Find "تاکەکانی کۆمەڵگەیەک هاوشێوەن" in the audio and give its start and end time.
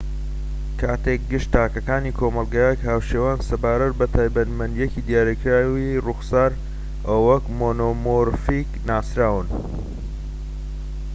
1.55-3.39